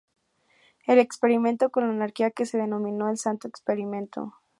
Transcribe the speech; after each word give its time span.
El 0.87 0.97
experimento 0.97 1.69
con 1.69 1.83
la 1.83 1.93
anarquía 1.93 2.31
que 2.31 2.47
se 2.47 2.57
denominó 2.57 3.11
el 3.11 3.19
"Santo 3.19 3.47
Experimento". 3.47 4.33